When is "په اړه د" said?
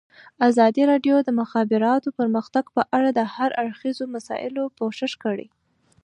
2.75-3.21